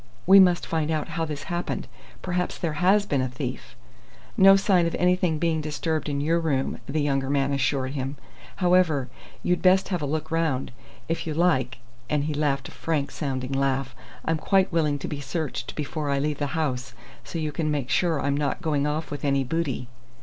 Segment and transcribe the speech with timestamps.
[0.25, 1.87] "We must find out how this happened.
[2.23, 3.75] Perhaps there has been a thief"
[4.35, 8.17] "No sign of anything being disturbed in your room," the younger man assured him.
[8.55, 9.09] "However,
[9.43, 10.71] you'd best have a look round.
[11.07, 11.77] If you like"
[12.09, 13.93] and he laughed a frank sounding laugh
[14.25, 17.91] "I'm quite willing to be searched before I leave the house, so you can make
[17.91, 19.87] sure I'm not going off with any booty."